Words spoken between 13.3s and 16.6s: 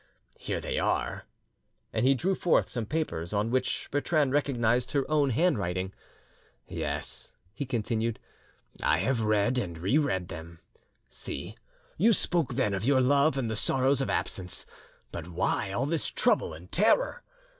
and the sorrows of absence. But why all this trouble